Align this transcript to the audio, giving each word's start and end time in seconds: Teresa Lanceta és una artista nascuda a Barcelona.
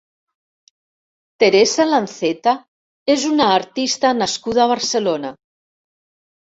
Teresa 1.43 1.85
Lanceta 1.91 2.55
és 3.17 3.29
una 3.35 3.51
artista 3.61 4.17
nascuda 4.25 4.67
a 4.67 4.69
Barcelona. 4.77 5.37